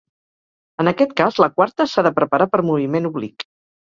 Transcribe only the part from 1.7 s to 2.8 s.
s'ha de preparar per